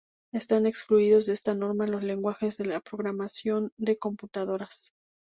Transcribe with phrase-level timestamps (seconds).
[0.33, 4.93] Están excluidos de esta norma los lenguajes de programación de computadoras.